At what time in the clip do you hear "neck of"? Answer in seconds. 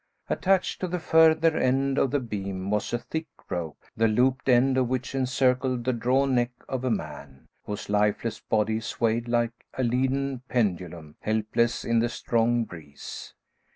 6.33-6.83